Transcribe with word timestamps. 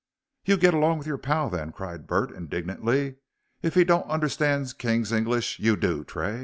"You 0.45 0.57
git 0.57 0.73
along 0.73 0.97
with 0.97 1.05
your 1.05 1.19
pal 1.19 1.51
then," 1.51 1.71
cried 1.71 2.07
Bart, 2.07 2.31
indignantly. 2.31 3.17
"If 3.61 3.75
he 3.75 3.83
don't 3.83 4.09
understand 4.09 4.79
King's 4.79 5.11
English, 5.11 5.59
you 5.59 5.75
do, 5.77 6.03
Tray." 6.03 6.39